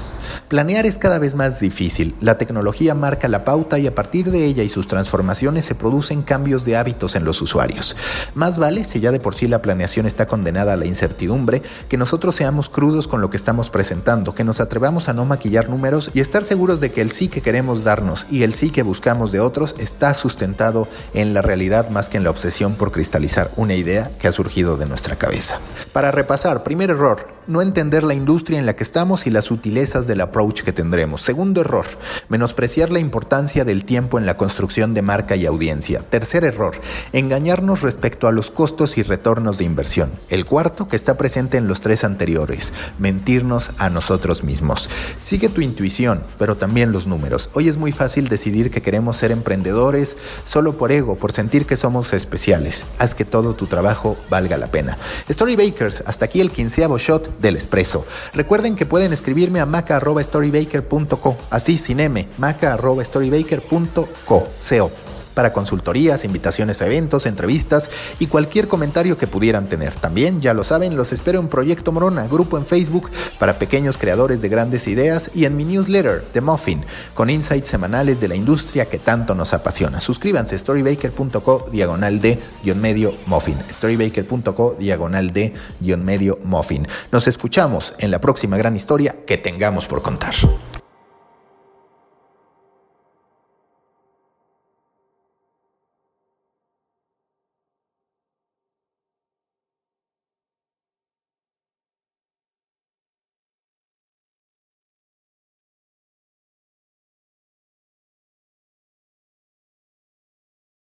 Planear 0.48 0.88
es 0.88 0.98
cada 0.98 1.20
vez 1.20 1.36
más 1.36 1.60
difícil. 1.60 2.16
La 2.20 2.40
tecnología 2.40 2.96
marca 2.96 3.28
la 3.28 3.44
pauta 3.44 3.78
y 3.78 3.86
a 3.86 3.94
partir 3.94 4.32
de 4.32 4.46
ella 4.46 4.64
y 4.64 4.70
sus 4.70 4.88
transformaciones 4.88 5.66
se 5.66 5.76
producen 5.76 6.24
cambios 6.24 6.66
de 6.66 6.78
hábitos 6.78 7.16
en 7.16 7.26
los 7.26 7.42
usuarios. 7.44 7.96
Más 8.34 8.58
vale, 8.58 8.84
si 8.84 9.00
ya 9.00 9.12
de 9.12 9.20
por 9.20 9.36
sí 9.36 9.48
la 9.48 9.62
planeación 9.62 10.06
está 10.06 10.26
condenada 10.32 10.72
a 10.72 10.78
la 10.78 10.86
incertidumbre, 10.86 11.62
que 11.90 11.98
nosotros 11.98 12.36
seamos 12.36 12.70
crudos 12.70 13.10
con 13.10 13.20
lo 13.20 13.30
que 13.30 13.36
estamos 13.36 13.70
presentando, 13.70 14.34
que 14.34 14.46
nos 14.46 14.62
atrevamos 14.62 15.10
a 15.10 15.14
no 15.14 15.26
maquillar 15.26 15.68
números 15.68 16.10
y 16.14 16.22
estar 16.22 16.42
seguros 16.42 16.80
de 16.80 16.94
que 16.94 17.02
el 17.02 17.12
sí 17.12 17.28
que 17.28 17.42
queremos 17.42 17.84
darnos 17.84 18.28
y 18.32 18.44
el 18.44 18.54
sí 18.54 18.70
que 18.70 18.82
buscamos 18.82 19.34
de 19.34 19.42
otros 19.42 19.76
está 19.78 20.14
sustentado 20.14 20.88
en 21.14 21.34
la 21.34 21.42
realidad 21.42 21.90
más 21.90 22.08
que 22.08 22.16
en 22.16 22.24
la 22.24 22.30
obsesión 22.30 22.76
por 22.76 22.94
cristalizar 22.94 23.52
una 23.58 23.74
idea 23.74 24.10
que 24.20 24.30
ha 24.30 24.32
surgido 24.32 24.78
de 24.78 24.86
nuestra 24.86 25.18
cabeza. 25.18 25.60
Para 25.92 26.12
repasar, 26.12 26.64
primer 26.64 26.92
error, 26.92 27.28
no 27.48 27.62
entender 27.62 28.04
la 28.04 28.14
industria 28.14 28.60
en 28.60 28.66
la 28.66 28.76
que 28.76 28.84
estamos 28.84 29.28
y 29.28 29.32
las 29.32 29.46
sutilezas 29.46 30.08
del 30.08 30.22
approach 30.22 30.62
que 30.62 30.74
tendremos. 30.74 31.22
Segundo 31.22 31.62
error, 31.62 31.86
menospreciar 32.30 32.92
la 32.92 33.00
importancia 33.00 33.66
del 33.66 33.86
tiempo 33.86 34.18
en 34.18 34.26
la 34.26 34.38
construcción 34.38 34.94
de 34.94 35.02
marca 35.02 35.36
y 35.36 35.46
audiencia. 35.46 36.02
Tercer 36.10 36.44
error, 36.44 36.76
engañarnos 37.14 37.82
respecto 37.82 38.28
a 38.28 38.32
los 38.32 38.52
costos 38.52 38.98
y 38.98 39.04
retornos 39.04 39.58
de 39.58 39.66
inversión. 39.66 40.12
El 40.30 40.46
cuarto, 40.46 40.88
que 40.88 40.96
está 40.96 41.18
presente 41.18 41.58
en 41.58 41.68
los 41.68 41.82
tres 41.82 42.04
anteriores, 42.04 42.74
mentirnos 43.00 43.72
a 43.78 43.90
nosotros 43.90 44.44
mismos. 44.44 44.90
Sigue 45.20 45.50
tu 45.50 45.62
intuición, 45.62 46.24
pero 46.38 46.58
también 46.58 46.92
los 46.92 47.08
números. 47.08 47.50
Hoy 47.54 47.70
es 47.70 47.78
muy 47.78 47.92
fácil 47.92 48.28
decidir 48.28 48.72
que 48.72 48.82
queremos 48.82 49.18
ser 49.18 49.32
emprendedores 49.32 50.18
solo 50.46 50.78
por 50.78 50.92
ego, 50.92 51.16
por 51.16 51.32
sentir 51.32 51.66
que 51.66 51.76
somos 51.76 52.14
especiales. 52.14 52.86
Haz 53.00 53.16
que 53.16 53.26
todo 53.26 53.56
tu 53.56 53.68
trabajo 53.68 54.18
valga 54.30 54.58
la 54.58 54.68
pena. 54.68 54.98
Storybakers, 55.30 56.04
hasta 56.06 56.26
aquí 56.26 56.42
el 56.42 56.52
quinceavo 56.52 56.98
shot 56.98 57.31
del 57.40 57.56
Expreso. 57.56 58.06
Recuerden 58.34 58.76
que 58.76 58.86
pueden 58.86 59.14
escribirme 59.14 59.60
a 59.60 59.66
maca.storybaker.co, 59.66 61.38
así 61.50 61.78
sin 61.78 62.00
M, 62.00 62.28
maca.storybaker.co 62.38 65.11
para 65.34 65.54
consultorías, 65.54 66.26
invitaciones 66.26 66.82
a 66.82 66.88
eventos, 66.88 67.26
entrevistas 67.26 67.90
y 68.20 68.28
cualquier 68.28 68.68
comentario 68.68 69.18
que 69.18 69.28
pudieran 69.28 69.68
tener. 69.68 69.94
También, 69.96 70.42
ya 70.42 70.54
lo 70.54 70.64
saben, 70.64 70.96
los 70.96 71.12
espero 71.12 71.40
en 71.40 71.48
Proyecto 71.48 71.92
Morona, 71.92 72.28
grupo 72.28 72.58
en 72.58 72.66
Facebook 72.66 73.10
para 73.40 73.58
pequeños 73.60 73.98
creadores 73.98 74.42
de 74.42 74.50
grandes 74.50 74.88
ideas 74.88 75.32
y 75.34 75.46
en 75.46 75.56
mi 75.56 75.66
newsletter, 75.66 76.24
The 76.34 76.42
Muffin, 76.42 76.84
con 77.14 77.30
insights 77.30 77.68
semanales 77.68 78.20
de 78.20 78.28
la 78.28 78.36
industria 78.36 78.86
que 78.86 79.00
tanto 79.00 79.36
nos 79.36 79.54
apasiona. 79.54 80.00
Suscríbanse 80.00 80.58
storybaker.co 80.58 81.70
diagonal 81.72 82.22
de 82.22 82.40
guion 82.64 82.80
medio 82.80 83.14
muffin. 83.26 83.58
storybaker.co 83.70 84.76
diagonal 84.80 85.32
de 85.34 85.54
guion 85.80 86.04
medio 86.04 86.40
muffin. 86.44 86.88
Nos 87.12 87.28
escuchamos 87.28 87.94
en 88.00 88.12
la 88.12 88.22
próxima 88.22 88.58
gran 88.58 88.76
historia 88.76 89.16
que 89.26 89.38
tengamos 89.38 89.86
por 89.86 90.02
contar. 90.02 90.36